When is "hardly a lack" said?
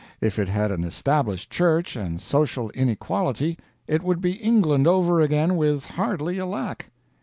5.85-6.89